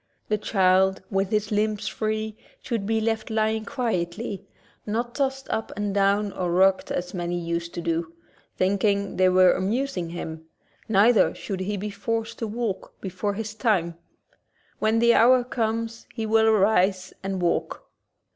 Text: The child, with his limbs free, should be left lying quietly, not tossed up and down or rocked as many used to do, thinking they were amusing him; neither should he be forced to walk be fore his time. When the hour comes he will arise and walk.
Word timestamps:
The 0.29 0.37
child, 0.39 1.03
with 1.11 1.29
his 1.29 1.51
limbs 1.51 1.87
free, 1.87 2.35
should 2.63 2.87
be 2.87 2.99
left 2.99 3.29
lying 3.29 3.65
quietly, 3.65 4.47
not 4.83 5.13
tossed 5.13 5.47
up 5.51 5.71
and 5.77 5.93
down 5.93 6.31
or 6.31 6.51
rocked 6.51 6.89
as 6.89 7.13
many 7.13 7.39
used 7.39 7.75
to 7.75 7.81
do, 7.81 8.11
thinking 8.57 9.17
they 9.17 9.29
were 9.29 9.51
amusing 9.53 10.09
him; 10.09 10.45
neither 10.89 11.35
should 11.35 11.59
he 11.59 11.77
be 11.77 11.91
forced 11.91 12.39
to 12.39 12.47
walk 12.47 12.99
be 12.99 13.09
fore 13.09 13.35
his 13.35 13.53
time. 13.53 13.93
When 14.79 14.97
the 14.97 15.13
hour 15.13 15.43
comes 15.43 16.07
he 16.15 16.25
will 16.25 16.47
arise 16.47 17.13
and 17.21 17.39
walk. 17.39 17.87